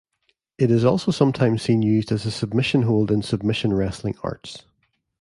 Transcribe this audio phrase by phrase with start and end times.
[0.57, 4.65] It is also sometimes seen used as a submission hold in submission wrestling arts.